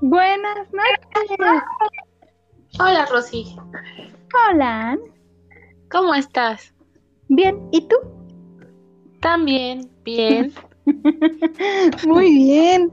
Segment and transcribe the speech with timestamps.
[0.00, 1.38] Buenas noches.
[2.78, 3.56] Hola, Rosy.
[4.48, 4.96] Hola.
[5.90, 6.72] ¿Cómo estás?
[7.28, 7.96] Bien, ¿y tú?
[9.20, 10.52] También, bien.
[12.06, 12.92] Muy bien.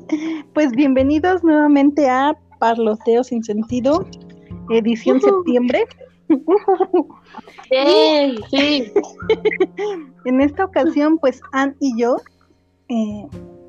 [0.55, 4.07] Pues bienvenidos nuevamente a Parloteo sin sentido,
[4.69, 5.85] edición septiembre.
[7.69, 8.93] Sí, sí.
[10.25, 12.17] En esta ocasión, pues Ann y yo
[12.89, 13.27] eh,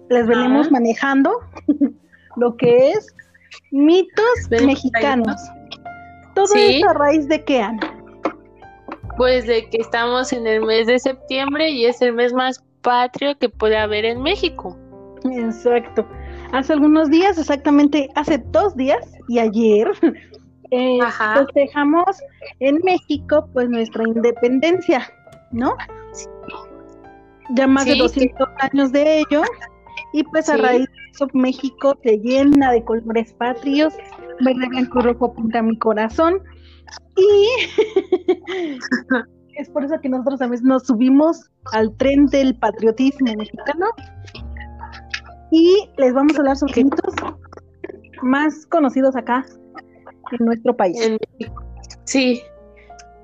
[0.09, 1.33] les venimos manejando
[2.37, 3.15] lo que es
[3.70, 5.37] mitos mexicanos.
[6.34, 6.77] Todo Sí.
[6.77, 7.80] esto a raíz de qué, Ann?
[9.16, 13.37] Pues de que estamos en el mes de septiembre y es el mes más patrio
[13.38, 14.77] que puede haber en México.
[15.24, 16.06] Exacto.
[16.52, 19.91] Hace algunos días, exactamente hace dos días y ayer,
[20.70, 20.98] eh,
[21.34, 22.05] festejamos
[22.61, 25.09] en México pues nuestra independencia,
[25.52, 25.75] ¿no?
[27.50, 29.42] Ya más de Sí, 200 años de ello
[30.12, 30.61] y pues a Sí.
[30.62, 30.88] raíz
[31.33, 33.95] México se llena de colores patrios,
[34.41, 36.42] verde, blanco y rojo pinta mi corazón
[37.17, 37.48] y
[39.59, 43.87] es por eso que nosotros veces nos subimos al tren del patriotismo mexicano
[45.50, 47.14] y les vamos a hablar sobre mitos
[48.22, 49.44] más conocidos acá
[50.39, 50.98] en nuestro país.
[52.05, 52.42] Sí,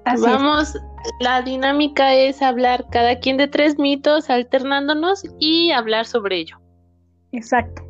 [0.04, 0.30] Así es.
[0.30, 0.74] vamos.
[1.20, 6.61] La dinámica es hablar cada quien de tres mitos alternándonos y hablar sobre ello.
[7.32, 7.82] Exacto.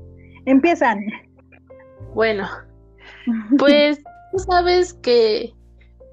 [0.47, 1.05] Empiezan.
[2.15, 2.49] Bueno,
[3.59, 5.55] Pues tú sabes que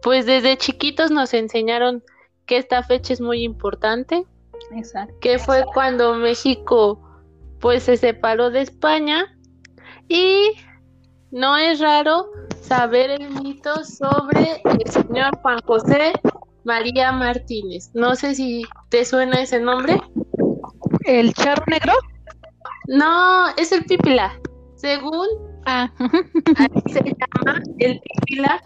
[0.02, 2.04] pues desde chiquitos nos enseñaron
[2.46, 4.26] que esta fecha es muy importante,
[4.76, 5.14] Exacto.
[5.20, 7.00] que fue cuando México
[7.60, 9.26] pues se separó de España
[10.08, 10.52] y
[11.32, 12.28] no es raro
[12.62, 16.14] saber el mito sobre el señor Juan José
[16.64, 17.92] María Martínez.
[17.94, 20.02] No sé si te suena ese nombre.
[21.06, 21.94] ¿El charro negro?
[22.90, 24.40] No, es el Pípila.
[24.76, 25.28] Según
[25.66, 28.61] Ah, Así se llama el Pípila.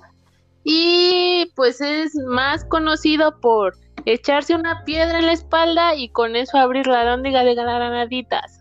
[0.63, 3.75] Y pues es más conocido por
[4.05, 8.59] echarse una piedra en la espalda y con eso abrir la lóndiga de granaditas.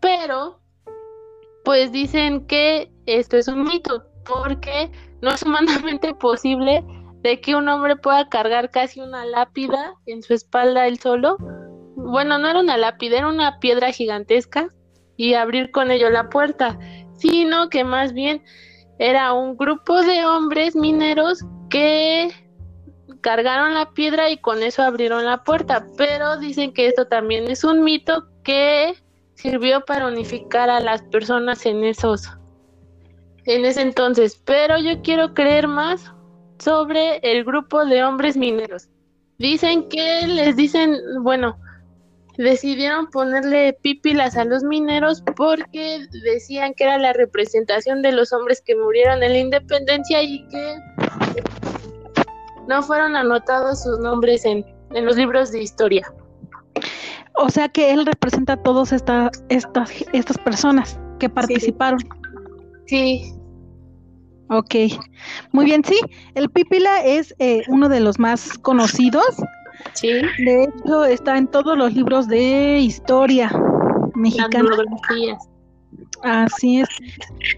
[0.00, 0.60] Pero,
[1.64, 4.90] pues dicen que esto es un mito, porque
[5.22, 6.84] no es humanamente posible
[7.22, 11.36] de que un hombre pueda cargar casi una lápida en su espalda él solo.
[12.06, 14.68] Bueno, no era una lápida, era una piedra gigantesca
[15.16, 16.78] y abrir con ello la puerta
[17.16, 18.42] sino que más bien
[18.98, 22.30] era un grupo de hombres mineros que
[23.20, 27.64] cargaron la piedra y con eso abrieron la puerta, pero dicen que esto también es
[27.64, 28.94] un mito que
[29.34, 32.28] sirvió para unificar a las personas en esos
[33.44, 36.12] en ese entonces, pero yo quiero creer más
[36.58, 38.88] sobre el grupo de hombres mineros.
[39.38, 41.56] Dicen que les dicen, bueno,
[42.38, 48.62] decidieron ponerle pípilas a los mineros porque decían que era la representación de los hombres
[48.64, 50.76] que murieron en la independencia y que
[52.68, 56.12] no fueron anotados sus nombres en, en los libros de historia.
[57.34, 62.00] o sea que él representa a todas esta, estas, estas personas que participaron.
[62.86, 63.36] Sí,
[64.48, 64.74] Ok.
[65.52, 65.98] Muy bien, sí.
[66.34, 69.26] El Pípila es eh, uno de los más conocidos.
[69.94, 74.70] Sí, De hecho, está en todos los libros de historia las mexicana.
[74.70, 75.48] monografías.
[76.22, 76.88] Así es.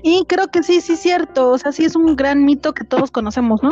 [0.03, 1.51] Y creo que sí, sí es cierto.
[1.51, 3.71] O sea, sí es un gran mito que todos conocemos, ¿no?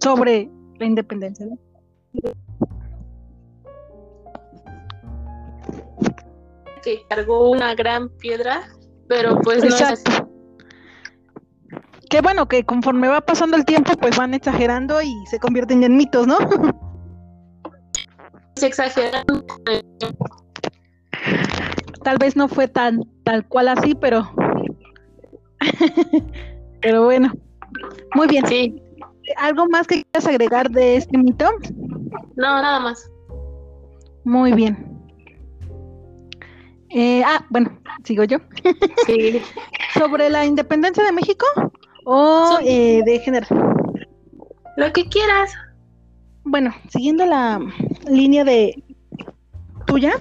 [0.00, 1.46] Sobre la independencia.
[1.46, 1.58] ¿no?
[6.86, 8.62] que cargó una gran piedra,
[9.08, 10.04] pero pues no es así.
[12.08, 15.96] Qué bueno que conforme va pasando el tiempo, pues van exagerando y se convierten en
[15.96, 16.38] mitos, ¿no?
[18.56, 19.44] Es exagerado.
[22.02, 24.30] Tal vez no fue tan tal cual así, pero
[26.80, 27.32] pero bueno.
[28.14, 28.46] Muy bien.
[28.46, 28.82] Sí,
[29.36, 31.50] ¿Algo más que quieras agregar de este mito?
[32.36, 33.10] no, nada más.
[34.24, 34.96] Muy bien.
[36.90, 38.38] Eh, ah, bueno, sigo yo.
[39.06, 39.42] Sí,
[39.94, 41.46] ¿Sobre la independencia de México
[42.06, 43.46] o eh, de género?
[44.76, 45.52] lo que quieras.
[46.44, 47.60] Bueno, siguiendo la
[48.06, 48.82] línea de
[49.86, 50.12] tuya,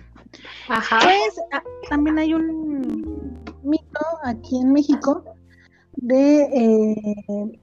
[0.67, 0.99] Ajá.
[1.03, 5.23] pues también hay un mito aquí en México
[5.97, 7.59] de, eh,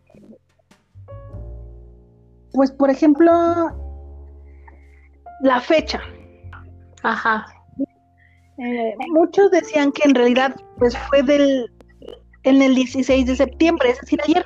[2.53, 3.33] pues por ejemplo,
[5.41, 6.01] la fecha.
[7.03, 7.47] Ajá.
[8.59, 11.69] Eh, muchos decían que en realidad pues fue del
[12.44, 14.44] en el 16 de septiembre, es decir, ayer,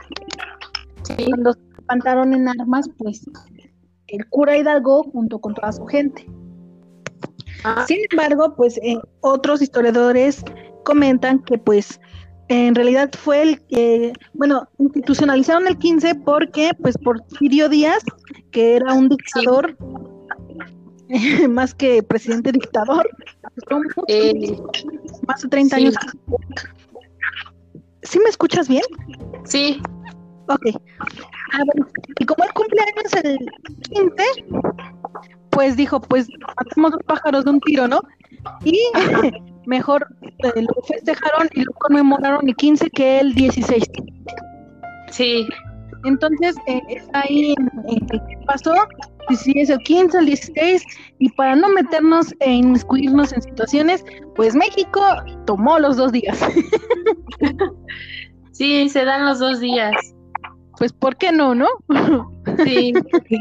[1.02, 1.14] Sí.
[1.28, 3.24] cuando se levantaron en armas, pues
[4.08, 6.26] el cura Hidalgo junto con toda su gente.
[7.64, 10.44] Ah, Sin embargo, pues eh, otros historiadores
[10.84, 12.00] comentan que pues
[12.48, 18.04] en realidad fue el que, bueno, institucionalizaron el 15 porque pues Porfirio Díaz,
[18.52, 19.76] que era un dictador,
[21.48, 23.08] más que presidente dictador,
[24.06, 24.56] eh,
[25.26, 25.94] más de 30 años.
[28.06, 28.84] ¿Sí me escuchas bien?
[29.44, 29.80] Sí.
[30.48, 30.80] Ok.
[31.52, 31.62] Ah,
[32.18, 33.38] y como el cumpleaños el
[33.90, 34.24] 15,
[35.50, 38.00] pues dijo, pues matamos dos pájaros de un tiro, ¿no?
[38.64, 38.80] Y
[39.66, 43.82] mejor eh, lo festejaron y lo conmemoraron el 15 que el 16.
[45.10, 45.48] Sí.
[46.06, 47.54] Entonces, eh, está ahí
[47.88, 48.74] en, qué pasó,
[49.36, 50.84] si es el 15, el 16,
[51.18, 54.04] y para no meternos e inmiscuirnos en situaciones,
[54.36, 55.02] pues México
[55.46, 56.38] tomó los dos días.
[58.52, 59.94] sí, se dan los dos días.
[60.78, 61.68] Pues, ¿por qué no, no?
[62.64, 62.92] Sí.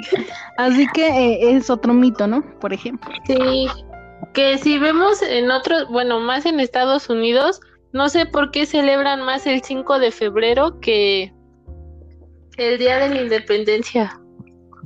[0.57, 2.41] Así que eh, es otro mito, ¿no?
[2.59, 3.11] Por ejemplo.
[3.27, 3.67] Sí,
[4.33, 7.59] que si vemos en otros, bueno, más en Estados Unidos,
[7.93, 11.34] no sé por qué celebran más el 5 de febrero que
[12.57, 14.19] el Día de la Independencia.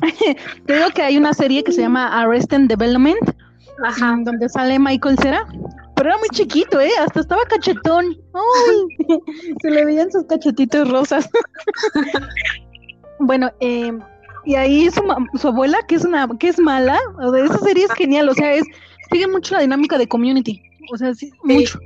[0.65, 3.19] Creo que hay una serie que se llama Arrested Development,
[3.83, 4.17] Ajá.
[4.23, 5.45] donde sale Michael Cera,
[5.95, 6.91] pero era muy chiquito, ¿eh?
[6.99, 8.17] Hasta estaba cachetón.
[8.33, 9.17] ¡Ay!
[9.61, 11.29] Se le veían sus cachetitos rosas.
[13.19, 13.91] bueno, eh,
[14.45, 15.01] y ahí su,
[15.37, 16.97] su abuela, que es una, que es mala,
[17.33, 18.63] de esa serie es genial, o sea, es
[19.11, 20.61] sigue mucho la dinámica de community,
[20.91, 21.79] o sea, sí, mucho.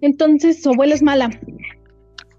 [0.00, 1.30] Entonces, su abuela es mala.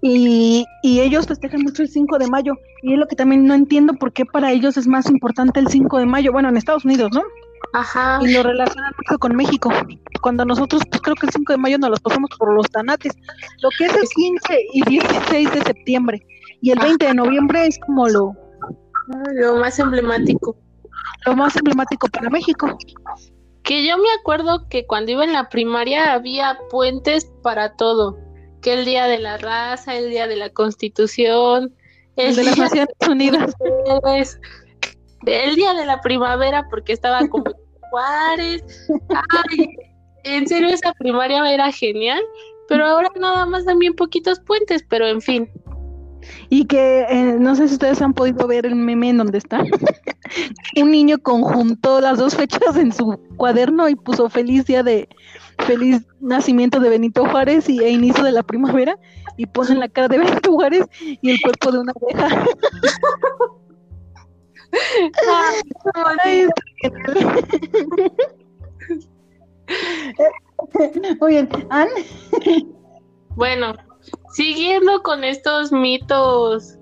[0.02, 2.54] Y, y, ellos festejan mucho el 5 de mayo.
[2.82, 5.68] Y es lo que también no entiendo por qué para ellos es más importante el
[5.68, 6.32] 5 de mayo.
[6.32, 7.22] Bueno, en Estados Unidos, ¿no?
[7.72, 8.18] Ajá.
[8.22, 9.70] Y lo relacionan mucho con México.
[10.22, 13.12] Cuando nosotros, pues creo que el 5 de mayo nos los pasamos por los tanates.
[13.62, 16.26] Lo que es el 15 y 16 de septiembre.
[16.62, 18.34] Y el 20 de noviembre es como lo...
[19.34, 20.56] Lo más emblemático.
[21.26, 22.78] Lo más emblemático para México.
[23.62, 28.16] Que yo me acuerdo que cuando iba en la primaria había puentes para todo.
[28.62, 31.74] Que el día de la raza, el día de la constitución,
[32.16, 33.54] el, de las Naciones Unidas.
[35.26, 37.52] el día de la primavera porque estaba como
[37.90, 38.62] Juárez.
[39.48, 39.68] Ay,
[40.24, 42.22] en serio esa primaria era genial,
[42.68, 45.50] pero ahora nada más también poquitos puentes, pero en fin.
[46.48, 49.62] Y que eh, no sé si ustedes han podido ver el meme en donde está.
[50.80, 55.08] Un niño conjuntó las dos fechas en su cuaderno y puso feliz día de
[55.66, 58.96] feliz nacimiento de Benito Juárez y e inicio de la primavera
[59.36, 62.46] y pone la cara de Benito Juárez y el cuerpo de una abeja.
[71.20, 72.06] Oye, Anne.
[73.30, 73.74] Bueno,
[74.30, 76.76] Siguiendo con estos mitos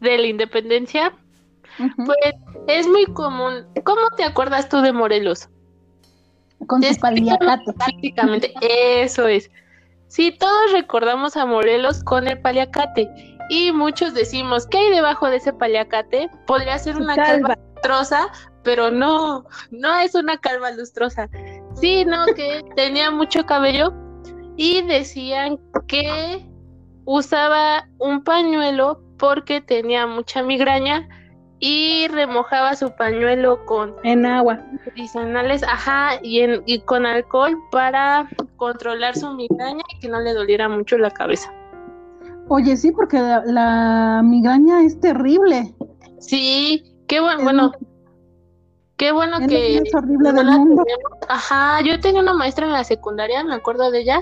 [0.00, 1.14] de la independencia,
[1.96, 2.18] pues
[2.68, 3.66] es muy común.
[3.84, 5.48] ¿Cómo te acuerdas tú de Morelos?
[6.66, 7.72] Con su paliacate.
[7.72, 8.54] Prácticamente,
[9.02, 9.50] eso es.
[10.08, 13.08] Sí, todos recordamos a Morelos con el paliacate.
[13.50, 16.30] Y muchos decimos, ¿qué hay debajo de ese paliacate?
[16.46, 18.28] Podría ser una calva lustrosa,
[18.62, 21.28] pero no, no es una calva lustrosa.
[21.74, 23.92] Sí, no, que tenía mucho cabello,
[24.56, 26.44] y decían que
[27.04, 31.08] usaba un pañuelo porque tenía mucha migraña
[31.60, 34.58] y remojaba su pañuelo con en agua
[34.94, 40.34] medicinales, ajá, y, en, y con alcohol para controlar su migraña y que no le
[40.34, 41.52] doliera mucho la cabeza.
[42.48, 45.74] Oye, sí, porque la, migraña es terrible.
[46.18, 47.72] Sí, qué bueno, bueno,
[48.96, 50.84] qué bueno que es horrible del mundo.
[51.28, 54.20] Ajá, yo tenía una maestra en la secundaria, me acuerdo de ella,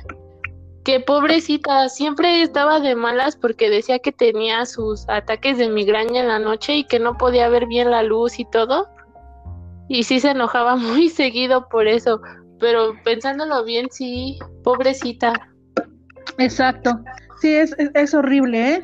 [0.84, 6.28] que pobrecita, siempre estaba de malas porque decía que tenía sus ataques de migraña en
[6.28, 8.88] la noche y que no podía ver bien la luz y todo.
[9.88, 12.20] Y sí se enojaba muy seguido por eso,
[12.58, 15.48] pero pensándolo bien, sí, pobrecita.
[16.38, 16.98] Exacto,
[17.40, 18.82] sí, es, es, horrible, ¿eh?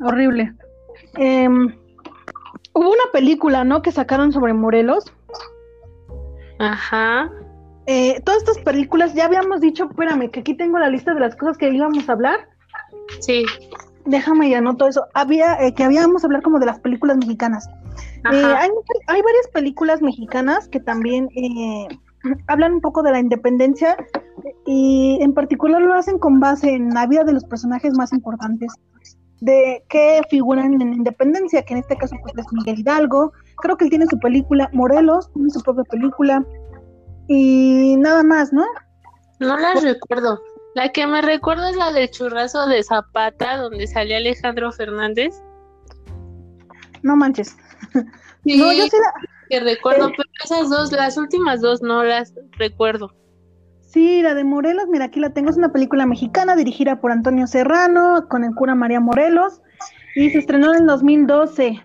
[0.00, 0.54] Horrible.
[1.16, 1.76] Em,
[2.72, 3.82] hubo una película, ¿no?
[3.82, 5.04] Que sacaron sobre Morelos.
[6.58, 7.30] Ajá.
[7.90, 11.34] Eh, todas estas películas, ya habíamos dicho, espérame, que aquí tengo la lista de las
[11.34, 12.38] cosas que íbamos a hablar.
[13.20, 13.46] Sí.
[14.04, 15.06] Déjame ya anoto eso.
[15.14, 17.66] Había, eh, que habíamos a hablar como de las películas mexicanas.
[18.30, 18.68] Eh, hay,
[19.06, 21.30] hay, varias películas mexicanas que también
[22.46, 23.96] hablan un poco de la independencia
[24.66, 28.70] y en particular lo hacen con base en la vida de los personajes más importantes
[29.40, 33.32] de que figuran en Independencia, que en este caso pues, es Miguel Hidalgo.
[33.56, 36.44] Creo que él tiene su película, Morelos tiene su propia película
[37.28, 38.64] y nada más, ¿no?
[39.38, 40.40] No la recuerdo.
[40.74, 45.34] La que me recuerdo es la del churrazo de Zapata, donde salía Alejandro Fernández.
[47.02, 47.56] No manches.
[48.44, 49.28] Sí, no, yo sí la...
[49.50, 53.12] que recuerdo, pero esas dos, las últimas dos no las recuerdo.
[53.80, 57.46] Sí, la de Morelos, mira, aquí la tengo, es una película mexicana dirigida por Antonio
[57.46, 59.60] Serrano, con el cura María Morelos,
[60.14, 61.82] y se estrenó en el 2012.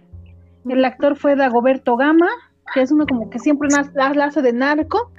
[0.69, 2.29] El actor fue Dagoberto Gama,
[2.73, 5.11] que es uno como que siempre la hace de narco.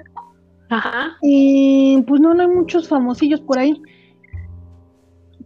[0.75, 1.17] Ajá.
[1.23, 3.81] Y pues no, no hay muchos famosillos por ahí.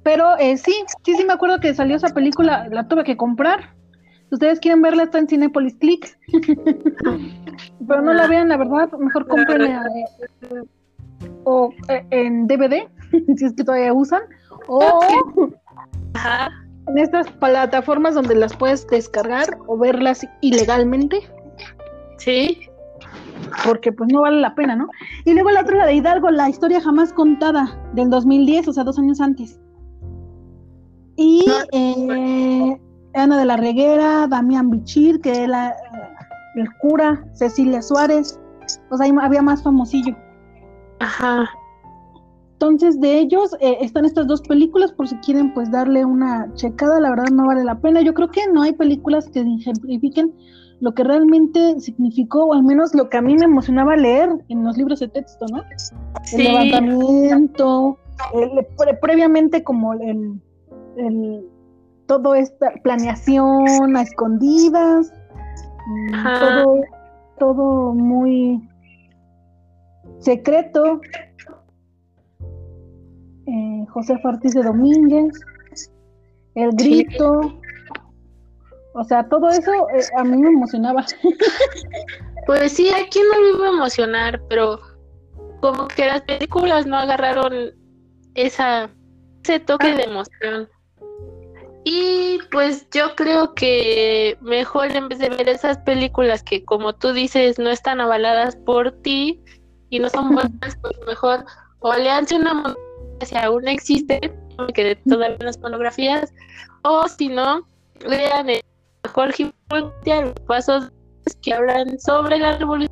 [0.02, 0.73] Pero eh, sí,
[1.04, 3.75] sí, sí me acuerdo que salió esa película, la tuve que comprar.
[4.28, 6.18] Si ustedes quieren verla, está en Cinepolis Click.
[7.87, 10.62] Pero no la vean, la verdad, mejor cómprenla eh,
[11.44, 12.88] o eh, en DVD,
[13.37, 14.23] si es que todavía usan,
[14.66, 15.00] o
[16.87, 21.20] en estas plataformas donde las puedes descargar o verlas ilegalmente.
[22.18, 22.67] Sí.
[23.64, 24.88] Porque pues no vale la pena, ¿no?
[25.25, 28.85] Y luego la otra, la de Hidalgo, la historia jamás contada, del 2010, o sea,
[28.85, 29.61] dos años antes.
[31.17, 32.81] Y eh,
[33.14, 35.75] Ana de la Reguera, Damián Bichir, que era
[36.55, 38.38] el cura, Cecilia Suárez,
[38.90, 40.17] o sea, había más famosillo.
[41.00, 41.49] Ajá.
[42.52, 46.99] Entonces, de ellos eh, están estas dos películas, por si quieren pues darle una checada,
[46.99, 48.00] la verdad no vale la pena.
[48.00, 50.35] Yo creo que no hay películas que ejemplifiquen
[50.80, 54.64] lo que realmente significó, o al menos lo que a mí me emocionaba leer en
[54.64, 55.62] los libros de texto, ¿no?
[56.32, 57.99] El levantamiento,
[59.00, 60.40] previamente como el,
[60.97, 61.44] el,
[62.06, 65.12] todo esta planeación a escondidas,
[65.87, 66.80] mm, todo,
[67.38, 68.68] todo muy
[70.20, 71.00] secreto,
[73.47, 75.32] eh, José Ortiz de Domínguez,
[76.54, 77.58] El Grito,
[78.99, 81.05] o sea, todo eso eh, a mí me emocionaba.
[82.47, 84.81] Pues sí, a quién no me iba a emocionar, pero
[85.61, 87.75] como que las películas no agarraron
[88.35, 88.88] esa
[89.45, 90.67] ese toque de emoción.
[91.85, 97.12] Y pues yo creo que mejor en vez de ver esas películas que como tú
[97.12, 99.43] dices no están avaladas por ti
[99.90, 101.45] y no son buenas, pues mejor
[101.81, 102.88] o leanse una monografía
[103.26, 104.21] si aún existe,
[104.75, 106.33] que todavía las monografías,
[106.83, 107.67] o si no,
[108.07, 108.62] lean el
[109.12, 110.91] Jorge los pasos
[111.43, 112.88] que hablan sobre la revolución.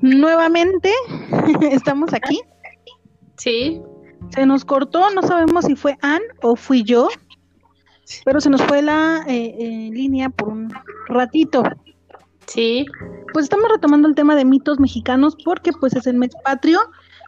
[0.00, 0.92] Nuevamente
[1.70, 2.40] estamos aquí.
[3.36, 3.80] Sí.
[4.30, 7.08] Se nos cortó, no sabemos si fue Ann o fui yo,
[8.24, 10.72] pero se nos fue la eh, eh, línea por un
[11.08, 11.62] ratito.
[12.52, 12.84] Sí.
[13.32, 16.80] Pues estamos retomando el tema de mitos mexicanos porque pues es el mes patrio.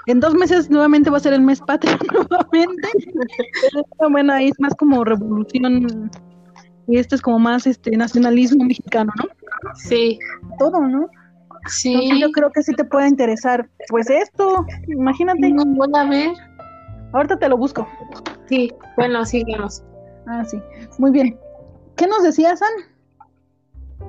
[0.07, 1.97] En dos meses nuevamente va a ser el mes patrio
[2.31, 2.89] nuevamente.
[4.11, 6.11] bueno, ahí es más como revolución
[6.87, 9.29] y esto es como más este nacionalismo mexicano, ¿no?
[9.75, 10.19] Sí.
[10.59, 11.09] Todo, ¿no?
[11.67, 12.21] Sí.
[12.21, 13.67] yo creo que sí te puede interesar.
[13.89, 15.51] Pues esto, imagínate.
[15.51, 15.65] No,
[15.95, 16.33] a ver.
[17.15, 17.89] Ahorita te lo busco.
[18.51, 19.83] Sí, bueno, sigamos.
[20.27, 20.61] Ah, sí.
[20.99, 21.39] Muy bien.
[21.97, 22.94] ¿Qué nos decías, San?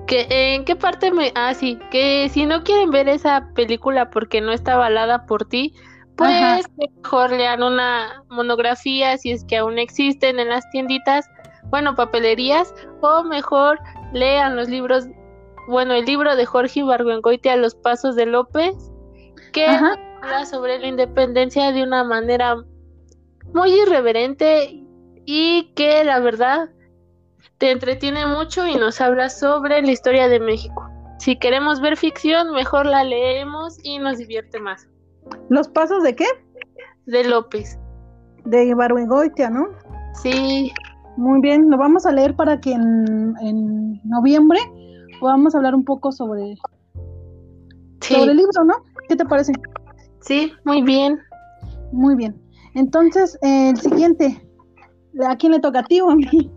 [0.07, 4.41] Que en qué parte me ah sí que si no quieren ver esa película porque
[4.41, 5.73] no está avalada por ti
[6.15, 11.25] pues mejor lean una monografía si es que aún existen en las tienditas
[11.65, 13.79] bueno papelerías o mejor
[14.13, 15.05] lean los libros
[15.67, 18.75] bueno el libro de Jorge a Los Pasos de López
[19.51, 22.57] que habla sobre la independencia de una manera
[23.53, 24.83] muy irreverente
[25.25, 26.69] y que la verdad
[27.57, 30.89] te entretiene mucho y nos habla sobre la historia de México.
[31.19, 34.87] Si queremos ver ficción, mejor la leemos y nos divierte más.
[35.49, 36.25] ¿Los pasos de qué?
[37.05, 37.79] De López.
[38.43, 39.67] De Ibargüengoitia, ¿no?
[40.21, 40.71] Sí.
[41.17, 44.59] Muy bien, lo vamos a leer para que en, noviembre
[45.19, 46.55] podamos hablar un poco sobre,
[48.01, 48.75] sobre el libro, ¿no?
[49.07, 49.53] ¿Qué te parece?
[50.19, 51.19] Sí, muy bien.
[51.91, 52.35] Muy bien.
[52.73, 54.45] Entonces, el siguiente,
[55.25, 56.51] ¿a quién le toca a ti o a mí?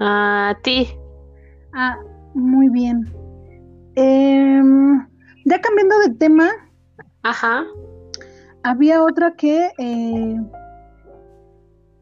[0.00, 0.88] A ti.
[1.72, 1.98] Ah,
[2.34, 3.12] muy bien.
[3.94, 5.06] Em,
[5.44, 6.50] ya cambiando de tema.
[7.22, 7.64] Ajá.
[8.62, 10.36] Había otra que eh,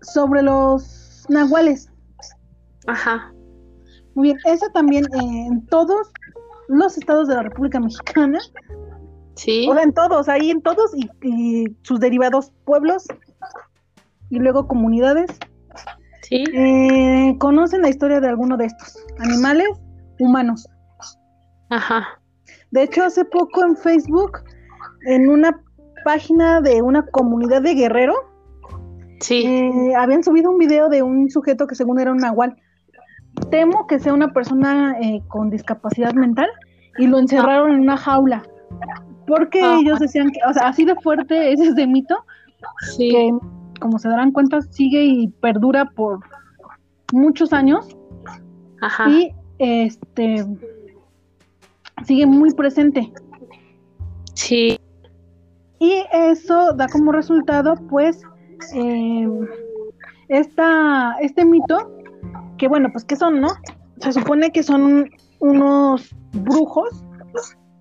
[0.00, 1.90] sobre los nahuales.
[2.86, 3.32] Ajá.
[4.14, 6.10] Muy bien, esa también eh, en todos
[6.68, 8.38] los estados de la República Mexicana.
[9.36, 9.66] Sí.
[9.68, 13.06] O sea, en todos, ahí en todos y sus derivados pueblos
[14.30, 15.30] y luego comunidades
[16.30, 18.96] eh, ¿Conocen la historia de alguno de estos?
[19.18, 19.68] Animales,
[20.18, 20.68] humanos.
[21.70, 22.20] Ajá.
[22.70, 24.40] De hecho, hace poco en Facebook,
[25.06, 25.60] en una
[26.04, 28.14] página de una comunidad de guerrero,
[29.20, 29.44] sí.
[29.46, 32.56] Eh, habían subido un video de un sujeto que según era un nahual.
[33.50, 36.48] Temo que sea una persona eh, con discapacidad mental
[36.98, 38.42] y lo encerraron en una jaula.
[39.26, 42.16] Porque ellos decían que, o sea, así de fuerte ese es de mito,
[42.96, 43.32] sí
[43.80, 46.20] como se darán cuenta, sigue y perdura por
[47.12, 47.96] muchos años
[48.80, 49.08] Ajá.
[49.08, 50.44] y este
[52.04, 53.12] sigue muy presente.
[54.34, 54.78] Sí.
[55.78, 58.22] Y eso da como resultado, pues,
[58.74, 59.28] eh,
[60.28, 61.90] esta, este mito,
[62.58, 63.48] que bueno, pues, ¿qué son, no?
[63.98, 67.04] Se supone que son unos brujos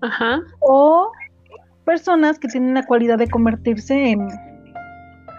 [0.00, 0.40] Ajá.
[0.60, 1.10] o
[1.84, 4.28] personas que tienen la cualidad de convertirse en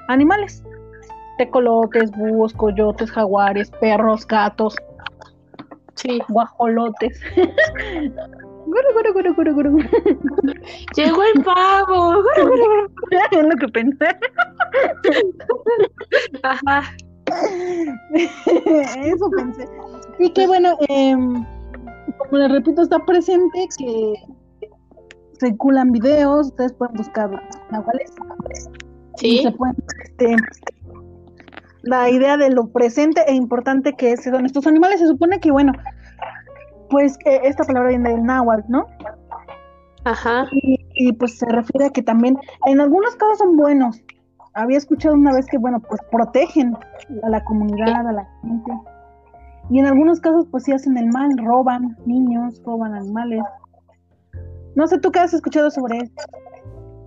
[0.07, 0.63] animales.
[1.38, 4.75] Tecolotes, búhos, coyotes, jaguares, perros, gatos,
[5.95, 6.21] Sí.
[6.29, 7.19] guajolotes.
[10.95, 12.24] Llegó el pavo.
[13.31, 14.07] Es lo que pensé.
[16.43, 16.83] Ajá.
[18.15, 19.67] Eso pensé.
[20.19, 21.45] Y que bueno, em,
[22.17, 24.13] como les repito, está presente que
[25.39, 27.29] circulan videos, ustedes pueden buscar
[27.71, 28.13] nahuales.
[28.81, 28.84] Y
[29.17, 29.43] Sí.
[29.43, 29.53] se
[30.03, 30.36] este,
[31.84, 35.00] la idea de lo presente e importante que es- son estos animales.
[35.00, 35.72] Se supone que, bueno,
[36.89, 38.88] pues que esta palabra viene del náhuatl, ¿no?
[40.03, 40.45] Ajá.
[40.51, 44.01] Y, y, pues se refiere a que también en algunos casos son buenos.
[44.53, 46.75] Había escuchado una vez que, bueno, pues protegen
[47.24, 48.72] a la comunidad, a la gente.
[49.69, 53.41] Y en algunos casos, pues sí hacen el mal, roban niños, roban animales.
[54.75, 56.24] No sé, ¿tú qué has escuchado sobre esto?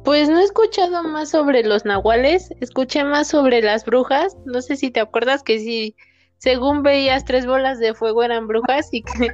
[0.08, 4.38] Pues no he escuchado más sobre los nahuales, escuché más sobre las brujas.
[4.46, 5.96] No sé si te acuerdas que si,
[6.38, 9.30] según veías tres bolas de fuego eran brujas y que, y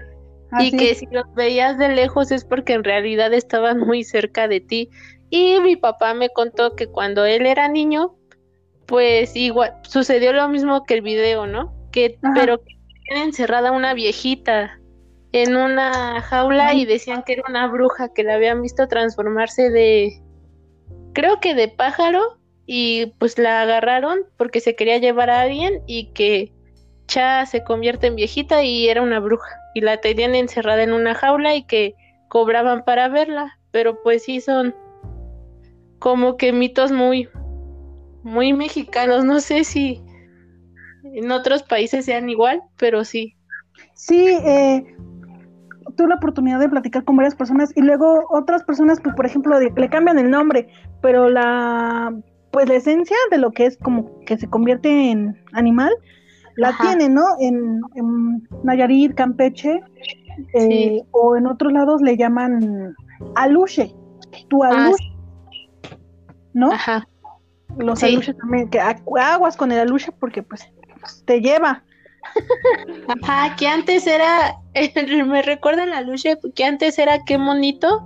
[0.50, 4.59] Así que si los veías de lejos es porque en realidad estaban muy cerca de
[4.59, 4.90] ti.
[5.31, 8.16] Y mi papá me contó que cuando él era niño,
[8.87, 11.73] pues igual sucedió lo mismo que el video, ¿no?
[11.93, 12.35] Que Ajá.
[12.35, 12.75] pero que
[13.07, 14.81] tenían encerrada una viejita
[15.31, 20.24] en una jaula y decían que era una bruja que la habían visto transformarse de
[21.14, 26.12] creo que de pájaro y pues la agarraron porque se quería llevar a alguien y
[26.12, 26.52] que
[27.07, 31.14] Cha se convierte en viejita y era una bruja y la tenían encerrada en una
[31.14, 31.94] jaula y que
[32.29, 34.74] cobraban para verla, pero pues sí son
[35.98, 37.29] como que mitos muy
[38.22, 40.03] muy mexicanos, no sé si
[41.05, 43.37] en otros países sean igual, pero sí.
[43.94, 44.96] Sí, eh,
[45.96, 49.59] tuve la oportunidad de platicar con varias personas y luego otras personas, pues por ejemplo,
[49.59, 50.68] de- le cambian el nombre,
[51.00, 52.14] pero la,
[52.50, 55.92] pues la esencia de lo que es como que se convierte en animal,
[56.57, 56.83] la Ajá.
[56.83, 57.24] tiene, ¿no?
[57.40, 59.80] En, en Nayarit, Campeche,
[60.54, 61.02] eh, Sí.
[61.11, 62.94] o en otros lados le llaman
[63.35, 63.92] aluche,
[64.48, 65.04] tu Ah, aluche,
[66.52, 66.72] ¿no?
[66.72, 67.07] Ajá.
[67.78, 68.07] Los sí.
[68.07, 70.70] aluches también, que agu- aguas con el aluche porque pues
[71.24, 71.83] te lleva.
[73.22, 74.56] Ajá, que antes era,
[75.26, 78.04] me recuerda la lucha, que antes era qué monito,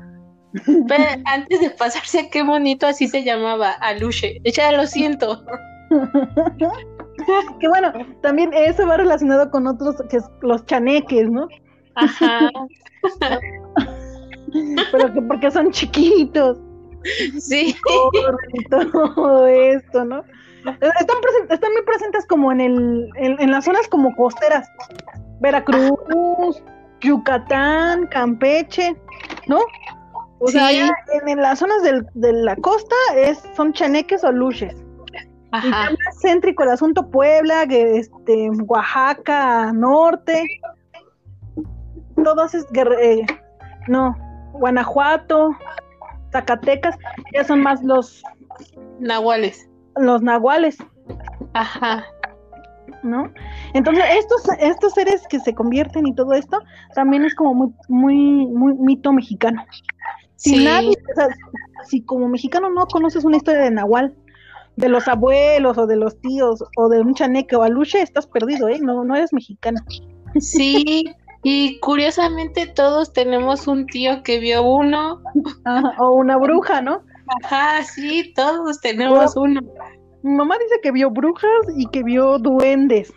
[0.86, 4.40] pero antes de pasarse a qué monito así se llamaba, Aluche.
[4.44, 5.44] Ya lo siento.
[7.60, 11.48] que bueno, también eso va relacionado con otros, que es los chaneques, ¿no?
[11.94, 12.50] Ajá,
[14.92, 16.58] Pero que porque son chiquitos,
[17.38, 17.76] sí,
[18.70, 20.24] todo esto, ¿no?
[20.64, 24.68] Están, presen- están muy presentes como en, el, en, en las zonas como costeras,
[25.40, 26.62] Veracruz,
[27.00, 28.96] Yucatán, Campeche,
[29.46, 29.60] ¿no?
[30.40, 30.80] O sea, Sí.
[30.80, 30.92] allá
[31.22, 34.74] en, en las zonas del- de la costa es, son chaneques o luches.
[34.74, 40.44] Y ajá, ya más céntrico el asunto Puebla, que, este, Oaxaca, norte,
[42.22, 42.66] todos es
[43.00, 43.24] eh,
[43.86, 44.14] no,
[44.52, 45.50] Guanajuato,
[46.32, 46.96] Zacatecas,
[47.32, 48.22] ya son más los,
[49.00, 49.68] nahuales.
[50.00, 50.78] Los nahuales,
[51.52, 52.04] Ajá,
[53.02, 53.32] ¿no?
[53.74, 56.58] Entonces, estos, estos seres que se convierten y todo esto,
[56.94, 59.64] también es como muy, muy, muy mito mexicano.
[60.36, 61.28] Si sí, nadie, o sea,
[61.86, 64.14] si como mexicano no conoces una historia de Nahual,
[64.76, 68.68] de los abuelos o de los tíos o de un chaneque o aluche, estás perdido,
[68.68, 68.78] ¿eh?
[68.80, 69.80] No, no eres mexicano.
[70.40, 71.12] sí.
[71.44, 75.22] Y curiosamente todos tenemos un tío que vio uno.
[75.64, 77.02] Ajá, o una bruja, ¿no?
[77.42, 79.60] Ajá, sí, todos tenemos uno.
[80.22, 83.12] Mi mamá dice que vio brujas y que vio duendes.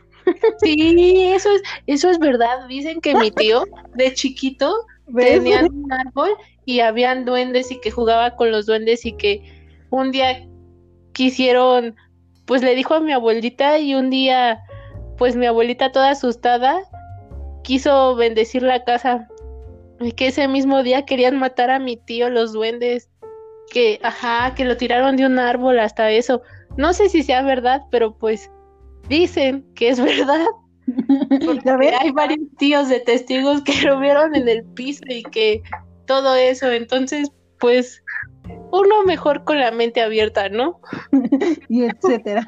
[0.62, 2.68] Sí, eso es, eso es verdad.
[2.68, 3.64] Dicen que mi tío
[3.96, 4.74] de chiquito
[5.08, 5.40] ¿Ves?
[5.40, 6.30] tenían un árbol
[6.66, 9.42] y habían duendes y que jugaba con los duendes y que
[9.90, 10.48] un día
[11.14, 11.96] quisieron,
[12.46, 14.62] pues le dijo a mi abuelita y un día,
[15.18, 16.84] pues mi abuelita toda asustada
[17.64, 19.28] quiso bendecir la casa
[20.00, 23.11] y que ese mismo día querían matar a mi tío los duendes,
[23.72, 26.42] que, ajá, que lo tiraron de un árbol hasta eso.
[26.78, 28.52] No sé si sea verdad, pero pues
[29.10, 30.46] dicen que es verdad.
[31.64, 31.94] ¿Ya ves?
[32.02, 35.64] Hay varios tíos de testigos que lo vieron en el piso y que
[36.06, 36.70] todo eso.
[36.70, 38.04] Entonces, pues,
[38.72, 40.82] uno mejor con la mente abierta, ¿no?
[41.70, 42.46] y etcétera.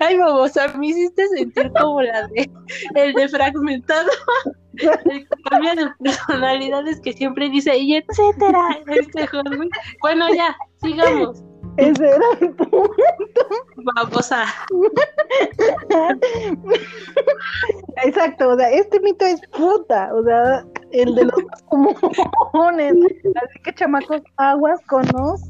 [0.00, 2.50] Ay, babosa, me hiciste sentir como la de
[2.94, 4.10] el de fragmentado.
[4.80, 8.78] El que cambia de personalidades que siempre dice y etcétera.
[8.86, 9.28] Este
[10.00, 11.42] Bueno, ya, sigamos.
[11.76, 12.90] Ese era el punto.
[13.94, 14.44] Babosa.
[18.04, 22.94] Exacto, o sea, este mito es puta, o sea, el de los comunes.
[23.36, 25.40] Así que chamacos, aguas con los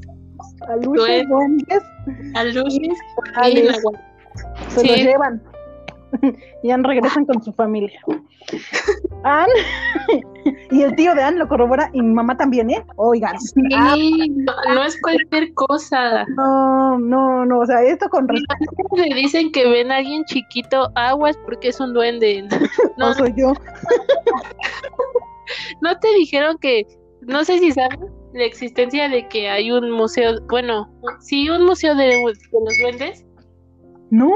[0.69, 1.27] aluches,
[2.35, 2.99] aluches,
[4.69, 5.43] se los llevan.
[6.63, 8.01] y Anne regresan con su familia.
[9.25, 9.53] Anne
[10.71, 12.85] y el tío de Anne lo corrobora y mi mamá también, ¿eh?
[12.97, 13.37] Oigan.
[13.75, 13.97] Ah,
[14.75, 16.25] no, es cualquier cosa.
[16.37, 18.97] No, no, no, o sea, esto con respeto.
[18.97, 22.47] Le dicen que ven a alguien chiquito aguas porque es un duende.
[22.97, 23.53] No, soy yo.
[25.83, 26.85] no te dijeron que,
[27.21, 28.01] no sé si saben
[28.35, 30.91] la existencia de que hay un museo, bueno,
[31.21, 33.25] sí, un museo de, de los duendes.
[34.11, 34.33] No.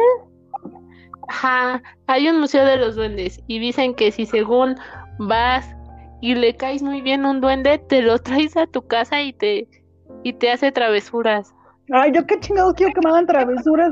[1.32, 4.76] Ajá, hay un museo de los duendes y dicen que si según
[5.18, 5.66] vas
[6.20, 9.66] y le caes muy bien un duende, te lo traes a tu casa y te
[10.24, 11.54] y te hace travesuras.
[11.90, 13.90] Ay, yo qué chingados quiero que me hagan travesuras.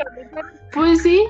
[0.75, 1.25] Pues sí,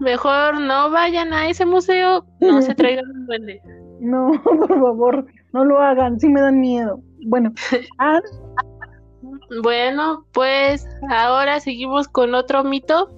[0.00, 3.62] mejor no vayan a ese museo, no se traigan un duende.
[4.00, 7.00] No, por favor, no lo hagan, sí me dan miedo.
[7.26, 7.52] Bueno,
[7.98, 8.20] ah.
[9.62, 13.08] bueno, pues ahora seguimos con otro mito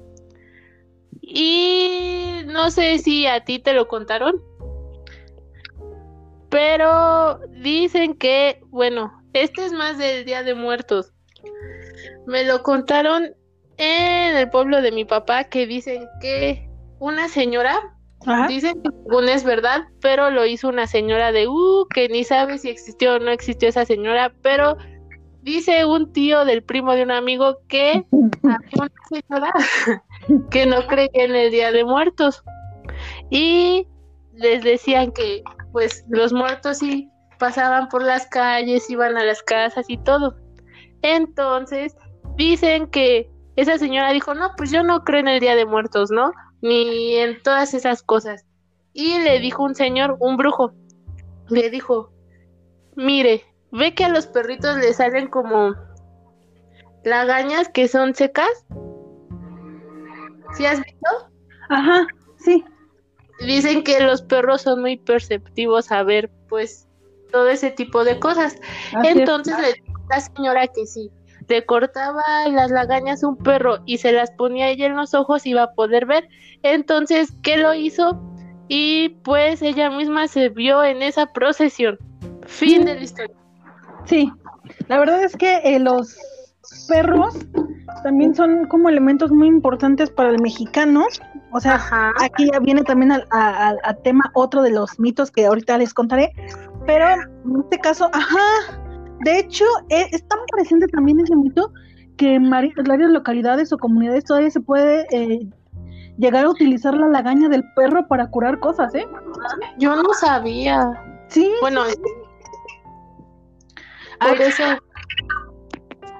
[1.28, 4.40] y no sé si a ti te lo contaron,
[6.50, 11.12] pero dicen que, bueno, este es más del Día de Muertos.
[12.26, 13.34] Me lo contaron
[13.76, 17.76] en el pueblo de mi papá que dicen que una señora,
[18.46, 22.58] dicen que según es verdad, pero lo hizo una señora de, uh, que ni sabe
[22.58, 24.76] si existió o no existió esa señora, pero
[25.42, 28.06] dice un tío del primo de un amigo que
[28.44, 29.52] había una señora
[30.50, 32.42] que no creía en el Día de Muertos
[33.30, 33.86] y
[34.34, 39.86] les decían que pues los muertos sí pasaban por las calles, iban a las casas
[39.88, 40.36] y todo.
[41.02, 41.96] Entonces
[42.36, 46.10] dicen que esa señora dijo, no, pues yo no creo en el Día de Muertos,
[46.10, 46.32] ¿no?
[46.60, 48.44] Ni en todas esas cosas.
[48.92, 50.72] Y le dijo un señor, un brujo,
[51.48, 52.10] le dijo,
[52.96, 55.74] mire, ve que a los perritos le salen como
[57.04, 58.66] lagañas que son secas.
[60.56, 61.08] ¿Sí has visto?
[61.68, 62.06] Ajá,
[62.38, 62.64] sí.
[63.40, 66.88] Dicen que los perros son muy perceptivos a ver, pues,
[67.30, 68.56] todo ese tipo de cosas.
[69.04, 71.10] Entonces le dijo a la señora que sí,
[71.48, 75.46] le cortaba las lagañas a un perro y se las ponía ella en los ojos,
[75.46, 76.28] iba a poder ver.
[76.62, 78.20] Entonces, ¿qué lo hizo?
[78.68, 81.98] Y pues ella misma se vio en esa procesión.
[82.46, 83.36] Fin de la historia.
[84.06, 84.32] Sí,
[84.88, 86.16] la verdad es que eh, los
[86.88, 87.34] perros
[88.02, 91.06] también son como elementos muy importantes para el mexicano.
[91.52, 91.80] O sea,
[92.20, 96.32] aquí ya viene también al, tema otro de los mitos que ahorita les contaré.
[96.86, 98.80] Pero en este caso, ajá,
[99.24, 101.72] de hecho, e, es, tan presente también ese mito
[102.16, 102.74] que en varias
[103.10, 105.48] localidades o comunidades todavía se puede eh,
[106.18, 109.06] llegar a utilizar la lagaña del perro para curar cosas, ¿eh?
[109.78, 110.90] Yo no sabía.
[111.28, 111.50] Sí.
[111.60, 111.82] Bueno,
[114.20, 114.62] por eso.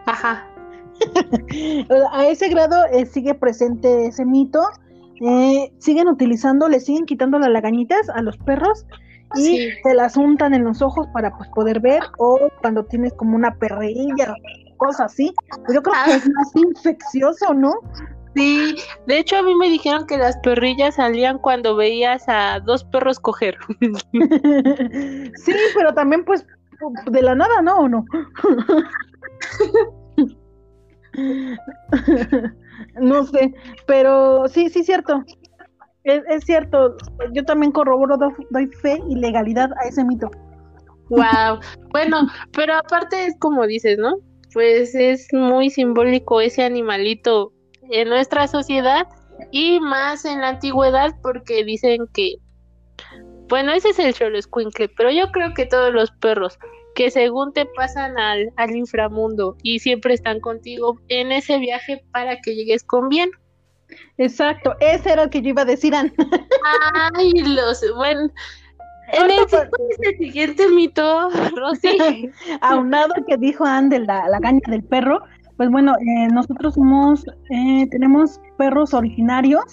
[0.07, 0.47] Ajá.
[2.13, 4.63] a ese grado eh, sigue presente ese mito.
[5.21, 8.85] Eh, siguen utilizando, le siguen quitando las lagañitas a los perros
[9.35, 13.35] y se las untan en los ojos para pues poder ver o cuando tienes como
[13.35, 14.35] una perrilla,
[14.77, 15.33] cosas así.
[15.73, 17.75] Yo creo que es más infeccioso, ¿no?
[18.35, 22.85] Sí, de hecho a mí me dijeron que las perrillas salían cuando veías a dos
[22.85, 23.57] perros coger.
[24.13, 26.47] sí, pero también pues
[27.07, 27.79] de la nada, ¿no?
[27.79, 28.05] ¿O no?
[33.01, 33.55] no sé,
[33.87, 35.25] pero sí, sí, cierto.
[36.05, 36.97] Es, cierto.
[37.33, 38.17] Yo también corroboro,
[38.51, 40.31] doy fe y legalidad a ese mito.
[41.09, 41.61] Wow.
[41.91, 44.17] bueno, pero aparte es como dices, ¿no?
[44.53, 47.53] Pues es muy simbólico ese animalito
[47.91, 49.07] en nuestra sociedad
[49.53, 52.37] y más en la antigüedad porque dicen que
[53.49, 56.59] bueno, ese es el Xoloscuincle, pero yo creo que todos los perros
[56.97, 62.41] que según te pasan al, al inframundo y siempre están contigo en ese viaje para
[62.41, 63.31] que llegues con bien.
[64.17, 65.95] Exacto, ese era el que yo iba a decir.
[65.95, 68.31] Ay, los, bueno,
[69.13, 72.31] en el, el, siguiente mito, Rosy.
[72.63, 75.23] Aunado que dijo Anne la, la caña del perro,
[75.59, 79.65] pues bueno, eh, nosotros somos, eh, tenemos perros originarios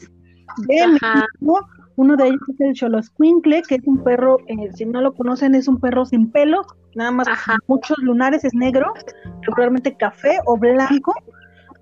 [0.68, 5.02] de México, Uno de ellos es el Xoloscuincle, que es un perro, eh, si no
[5.02, 6.62] lo conocen, es un perro sin pelo,
[6.96, 7.28] nada más
[7.68, 8.94] muchos lunares, es negro,
[9.42, 11.14] regularmente café o blanco,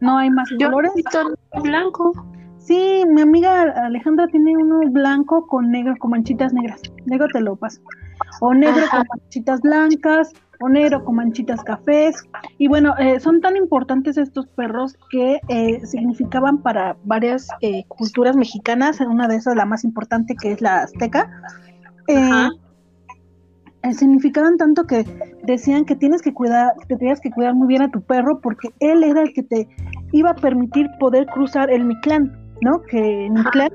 [0.02, 0.92] no hay más colores.
[1.64, 2.12] blanco.
[2.58, 6.82] Sí, mi amiga Alejandra tiene uno blanco con negro, con manchitas negras.
[7.06, 7.82] Negro te lo paso.
[8.40, 12.16] O negro con manchitas blancas, o negro con manchitas cafés.
[12.58, 18.36] Y bueno, eh, son tan importantes estos perros que eh, significaban para varias eh, culturas
[18.36, 21.30] mexicanas, una de esas la más importante que es la azteca.
[23.94, 25.06] significaban tanto que
[25.44, 28.70] decían que tienes que cuidar, que tenías que cuidar muy bien a tu perro porque
[28.80, 29.68] él era el que te
[30.12, 32.84] iba a permitir poder cruzar el Mictlán, ¿no?
[32.84, 33.72] Que Mictlán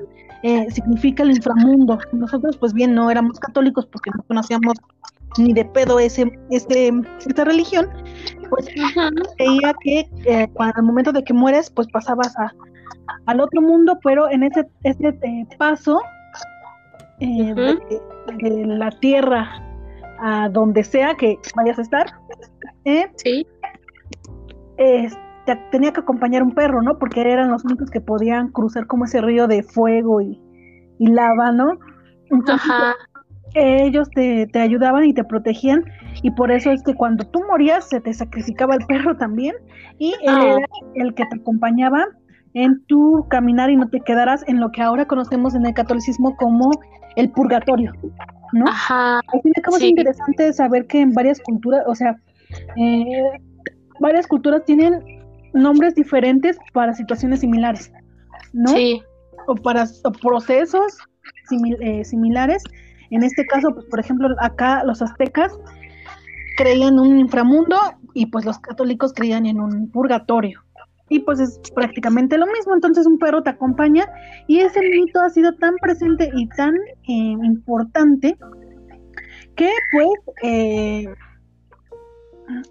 [0.71, 1.99] significa el inframundo.
[2.13, 4.75] Nosotros, pues bien, no éramos católicos porque no conocíamos
[5.39, 6.93] ni de pedo ese, ese
[7.27, 7.89] esta religión,
[8.49, 8.67] pues
[9.37, 12.55] creía que eh, al momento de que mueres, pues pasabas a,
[13.27, 16.01] al otro mundo, pero en ese, ese eh, paso
[17.21, 19.63] eh, de, la tierra
[20.21, 22.07] a donde sea que vayas a estar,
[23.17, 23.47] sí.
[25.71, 26.99] Tenía que acompañar un perro, ¿no?
[26.99, 30.41] Porque eran los únicos que podían cruzar como ese río de fuego y,
[30.99, 31.79] y lava, ¿no?
[32.31, 32.73] Entonces,
[33.55, 35.85] ellos te, te, ayudaban y te protegían
[36.23, 39.55] y por eso es que cuando tú morías se te sacrificaba el perro también
[39.99, 40.57] y él ah.
[40.59, 42.07] era el que te acompañaba
[42.55, 46.37] en tu caminar y no te quedaras en lo que ahora conocemos en el catolicismo
[46.37, 46.71] como
[47.17, 47.93] el purgatorio,
[48.53, 48.67] ¿no?
[48.67, 49.19] Ajá.
[49.19, 52.17] Así es interesante saber que en varias culturas, o sea,
[52.77, 53.23] eh,
[54.01, 55.03] varias culturas tienen
[55.57, 57.91] nombres diferentes para situaciones similares,
[58.53, 58.71] ¿no?
[58.71, 59.03] Sí.
[59.49, 59.87] O para
[60.23, 60.99] procesos
[61.81, 62.63] eh, similares
[63.11, 65.53] en este caso, pues, por ejemplo, acá los aztecas
[66.57, 67.77] creían en un inframundo
[68.15, 70.63] y pues los católicos creían en un purgatorio.
[71.09, 74.09] Y pues es prácticamente lo mismo, entonces un perro te acompaña
[74.49, 78.37] y ese mito ha sido tan presente y tan eh, importante
[79.55, 80.09] que pues
[80.43, 81.07] eh,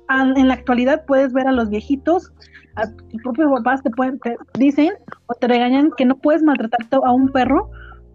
[0.09, 2.31] en la actualidad puedes ver a los viejitos,
[2.75, 4.19] a tus propios papás te, pueden,
[4.57, 4.93] dicen
[5.27, 7.69] o te regañan que no puedes maltratar a un perro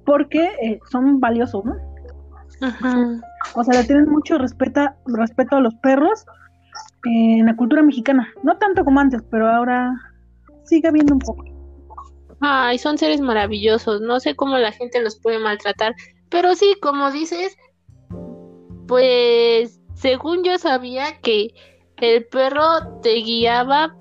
[0.05, 1.77] porque eh, son valiosos, ¿no?
[3.55, 6.27] O sea, le tienen mucho respeto, respeto a los perros
[7.05, 8.29] en la cultura mexicana.
[8.43, 9.95] No tanto como antes, pero ahora
[10.65, 11.45] sigue habiendo un poco.
[12.41, 14.01] Ay, son seres maravillosos.
[14.01, 15.95] No sé cómo la gente los puede maltratar.
[16.29, 17.57] Pero sí, como dices,
[18.87, 21.55] pues según yo sabía que
[21.99, 23.95] el perro te guiaba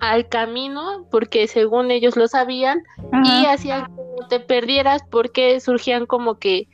[0.00, 2.82] al camino porque según ellos lo sabían
[3.24, 6.68] y hacían que no te perdieras porque surgían como que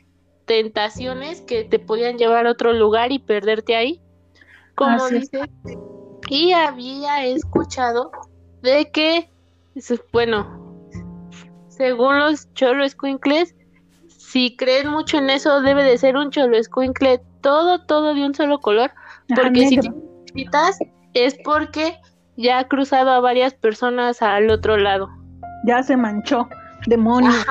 [0.45, 4.01] tentaciones que te podían llevar a otro lugar y perderte ahí.
[4.75, 5.49] Como dice,
[6.29, 8.11] y había escuchado
[8.63, 9.29] de que,
[10.11, 10.89] bueno,
[11.67, 12.83] según los cholo
[14.07, 16.57] si creen mucho en eso, debe de ser un cholo
[17.43, 18.91] todo, todo de un solo color,
[19.35, 19.79] porque si
[20.33, 20.79] quitas
[21.13, 21.99] es porque
[22.35, 25.09] ya ha cruzado a varias personas al otro lado.
[25.67, 26.49] Ya se manchó
[26.87, 27.45] demonios.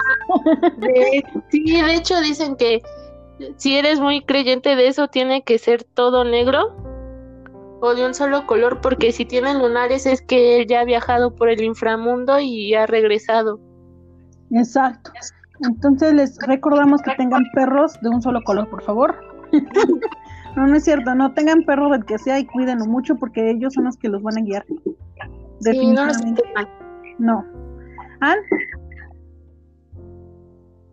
[1.50, 2.82] sí, de hecho dicen que
[3.56, 6.76] si eres muy creyente de eso, tiene que ser todo negro
[7.80, 11.34] o de un solo color, porque si tiene lunares es que él ya ha viajado
[11.34, 13.58] por el inframundo y ha regresado.
[14.52, 15.10] Exacto.
[15.60, 19.31] Entonces les recordamos que tengan perros de un solo color, por favor.
[20.56, 23.74] no, no es cierto, no tengan perros del que sea y cuídenlo mucho porque ellos
[23.74, 24.64] son los que los van a guiar.
[25.60, 26.42] Definitivamente.
[27.18, 27.44] no.
[28.20, 28.36] ¿Ah?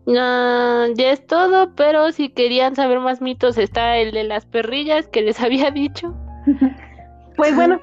[0.06, 5.06] No, ya es todo, pero si querían saber más mitos está el de las perrillas
[5.06, 6.14] que les había dicho.
[7.36, 7.80] Pues bueno,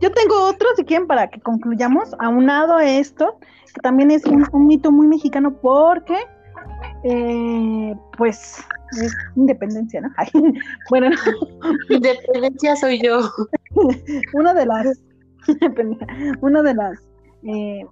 [0.00, 3.38] yo tengo otro si quieren para que concluyamos, aunado a esto,
[3.72, 6.16] que también es un, mito muy mexicano porque,
[7.04, 8.64] eh, pues,
[9.02, 10.08] es independencia, ¿no?
[10.90, 11.10] bueno,
[11.88, 13.20] independencia soy yo.
[14.34, 15.02] una de las,
[16.40, 16.98] una de las
[17.44, 17.84] eh,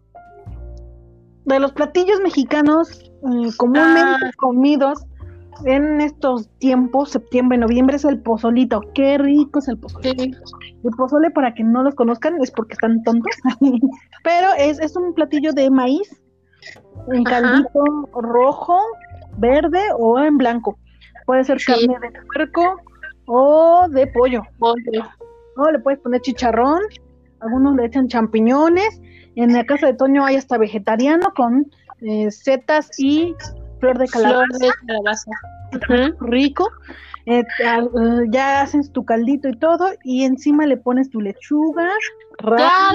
[1.46, 4.31] de los platillos mexicanos mm, comúnmente ah.
[4.37, 5.07] comidos
[5.64, 8.83] en estos tiempos, septiembre, noviembre, es el pozolito.
[8.94, 10.12] Qué rico es el pozole.
[10.12, 13.35] El pozole, para que no los conozcan, es porque están tontos.
[14.25, 16.20] Pero es, es un platillo de maíz,
[17.12, 18.79] en caldito rojo,
[19.38, 20.79] verde o en blanco.
[21.27, 22.81] Puede ser carne de puerco
[23.27, 24.42] o de pollo.
[24.59, 25.03] pollo.
[25.57, 26.81] O le puedes poner chicharrón,
[27.40, 29.01] algunos le echan champiñones
[29.37, 33.35] en la casa de Toño hay hasta vegetariano con eh, setas y
[33.81, 34.47] flor de calabaza.
[34.47, 35.31] Flor de calabaza.
[36.21, 36.69] Rico.
[37.27, 41.89] Eh, eh, ya haces tu caldito y todo, y encima le pones tu lechuga.
[42.57, 42.91] Ya,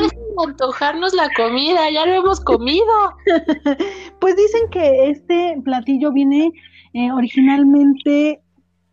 [0.46, 2.86] antojarnos la comida, ya lo hemos comido.
[4.20, 6.52] pues dicen que este platillo viene
[6.94, 8.42] eh, originalmente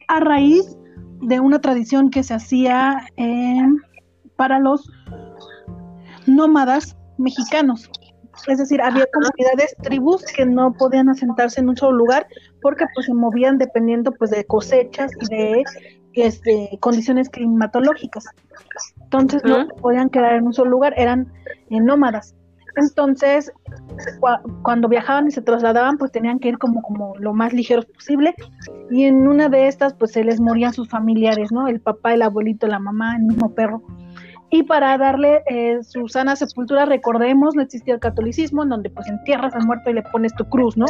[0.08, 0.76] a raíz
[1.20, 3.06] de una tradición que se hacía
[4.36, 4.90] para los
[6.26, 7.90] nómadas mexicanos.
[8.46, 12.26] Es decir, había comunidades, tribus que no podían asentarse en un solo lugar
[12.62, 15.64] porque pues se movían dependiendo pues de cosechas y de
[16.14, 18.24] este, condiciones climatológicas.
[19.02, 21.32] Entonces no podían quedar en un solo lugar, eran
[21.70, 22.34] eh, nómadas.
[22.76, 23.52] Entonces,
[24.62, 28.34] cuando viajaban y se trasladaban, pues tenían que ir como, como lo más ligeros posible.
[28.90, 31.66] Y en una de estas, pues se les morían sus familiares, ¿no?
[31.66, 33.82] El papá, el abuelito, la mamá, el mismo perro.
[34.50, 39.06] Y para darle eh, su sana sepultura, recordemos, no existía el catolicismo, en donde pues
[39.06, 40.86] entierras al muerto y le pones tu cruz, ¿no?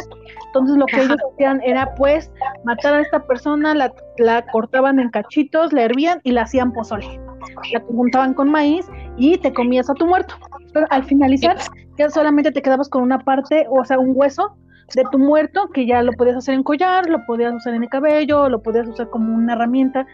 [0.47, 2.31] Entonces lo que ellos hacían era pues
[2.63, 7.19] matar a esta persona, la, la cortaban en cachitos, la hervían y la hacían pozole.
[7.73, 8.85] La juntaban con maíz
[9.17, 10.35] y te comías a tu muerto.
[10.73, 11.57] Pero al finalizar,
[11.97, 14.55] ya solamente te quedabas con una parte, o sea, un hueso
[14.95, 17.89] de tu muerto, que ya lo podías hacer en collar, lo podías usar en el
[17.89, 20.05] cabello, lo podías usar como una herramienta,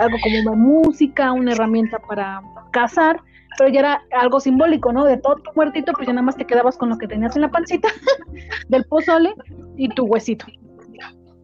[0.00, 3.20] algo como una música, una herramienta para cazar,
[3.58, 5.04] pero ya era algo simbólico, ¿no?
[5.04, 7.42] De todo tu muertito, pues ya nada más te quedabas con lo que tenías en
[7.42, 7.88] la pancita
[8.68, 9.34] del pozole
[9.76, 10.46] y tu huesito.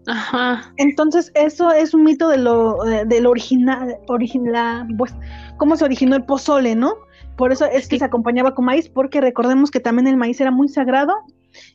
[0.06, 0.70] Ajá.
[0.76, 5.14] Entonces, eso es un mito de lo, eh, del original, original, pues,
[5.56, 6.94] cómo se originó el pozole, ¿no?
[7.36, 10.50] Por eso es que se acompañaba con maíz, porque recordemos que también el maíz era
[10.50, 11.14] muy sagrado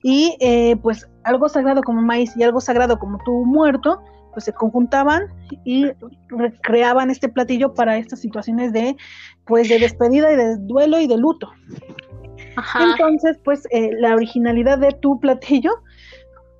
[0.03, 4.01] y eh, pues algo sagrado como maíz y algo sagrado como tu muerto,
[4.33, 5.23] pues se conjuntaban
[5.65, 5.87] y
[6.61, 8.95] creaban este platillo para estas situaciones de
[9.45, 11.49] pues de despedida y de duelo y de luto.
[12.79, 15.71] Entonces, pues eh, la originalidad de tu platillo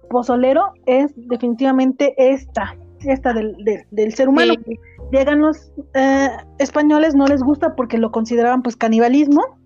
[0.10, 3.56] pozolero es definitivamente esta, esta del,
[3.92, 4.54] del ser humano.
[5.12, 6.30] Llegan los eh,
[6.60, 9.59] españoles, no les gusta porque lo consideraban pues canibalismo,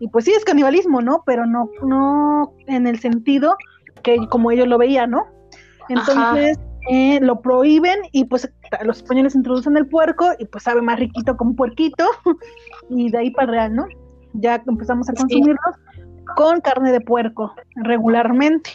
[0.00, 1.22] y pues sí es canibalismo, ¿no?
[1.26, 3.56] Pero no, no en el sentido
[4.02, 5.26] que como ellos lo veían, ¿no?
[5.88, 6.58] Entonces
[6.90, 8.50] eh, lo prohíben y pues
[8.82, 12.04] los españoles introducen el puerco y pues sabe más riquito como un puerquito
[12.90, 13.86] y de ahí para real, ¿no?
[14.34, 15.58] Ya empezamos a consumirlos
[16.36, 18.70] con carne de puerco regularmente.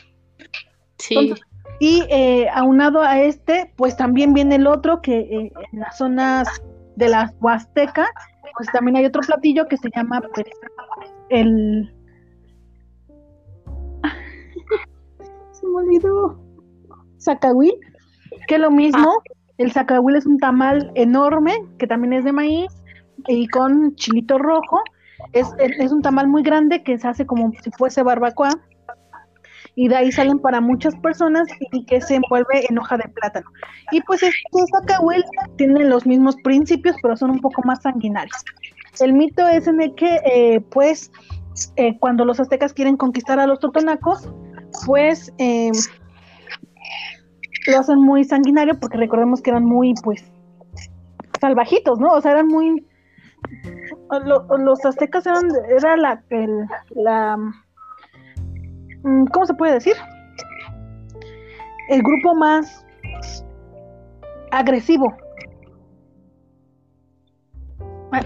[0.99, 1.33] Sí.
[1.79, 6.47] y eh, aunado a este, pues también viene el otro que eh, en las zonas
[6.95, 8.07] de la Huasteca,
[8.55, 10.45] pues también hay otro platillo que se llama pues,
[11.29, 11.93] el...
[15.51, 16.39] Se me olvidó.
[17.19, 17.73] Zacahuil,
[18.47, 19.09] que lo mismo.
[19.09, 19.33] Ah.
[19.57, 22.71] El zacahuil es un tamal enorme, que también es de maíz,
[23.27, 24.81] y con chilito rojo.
[25.31, 28.49] Es, es, un tamal muy grande que se hace como si fuese barbacoa.
[29.75, 33.49] Y de ahí salen para muchas personas y que se envuelve en hoja de plátano.
[33.91, 35.23] Y pues este zacahuil
[35.57, 38.43] tiene los mismos principios, pero son un poco más sanguinarios.
[38.99, 41.11] El mito es en el que, eh, pues,
[41.75, 44.29] eh, cuando los aztecas quieren conquistar a los totonacos,
[44.85, 45.71] pues eh,
[47.67, 50.23] lo hacen muy sanguinario porque recordemos que eran muy, pues,
[51.39, 52.13] salvajitos, ¿no?
[52.13, 52.85] O sea, eran muy...
[54.59, 57.37] los aztecas eran, era la, el, la...
[59.03, 59.95] Mm, ¿Cómo se puede decir?
[61.89, 62.85] El grupo más
[64.51, 65.13] agresivo
[68.13, 68.19] ¿Me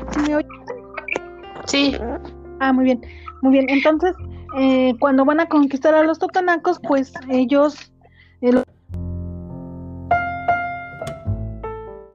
[1.68, 1.96] Sí.
[2.60, 3.02] Ah, muy bien,
[3.42, 3.70] muy bien.
[3.70, 4.16] Entonces,
[4.58, 7.92] eh, cuando van a conquistar a los totonacos, pues ellos